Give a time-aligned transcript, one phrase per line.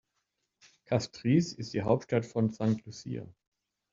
[0.85, 2.83] Castries ist die Hauptstadt von St.
[2.87, 3.27] Lucia.